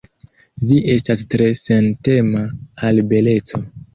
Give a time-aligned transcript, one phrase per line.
[0.69, 2.41] Vi estas tre sentema
[2.87, 3.63] al beleco.